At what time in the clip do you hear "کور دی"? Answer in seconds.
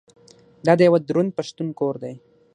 1.79-2.13